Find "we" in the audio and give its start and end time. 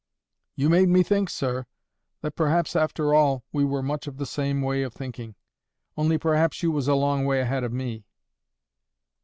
3.51-3.63